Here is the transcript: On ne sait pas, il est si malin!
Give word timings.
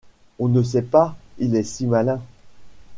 On 0.39 0.47
ne 0.47 0.63
sait 0.63 0.81
pas, 0.81 1.15
il 1.37 1.55
est 1.55 1.61
si 1.61 1.85
malin! 1.85 2.23